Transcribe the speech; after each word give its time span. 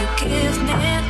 you 0.00 0.06
give 0.18 0.62
me 0.64 1.03